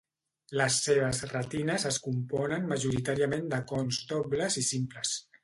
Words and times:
Les 0.59 0.77
seves 0.85 1.19
retines 1.31 1.85
es 1.89 1.99
componen 2.07 2.65
majoritàriament 2.73 3.47
de 3.53 3.61
cons 3.75 4.01
dobles 4.15 4.59
i 4.65 4.67
simples. 4.73 5.15